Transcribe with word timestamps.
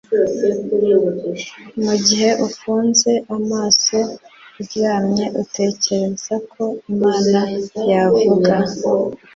mugihe 1.83 2.29
ufunze 2.47 3.11
amaso 3.35 3.97
uryamye 4.59 5.25
utekereza 5.41 6.35
ko 6.51 6.63
imana 6.91 7.41
yavuga 7.91 8.55